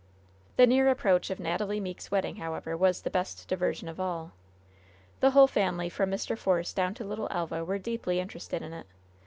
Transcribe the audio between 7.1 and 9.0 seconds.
Elva, were deeply interested in it.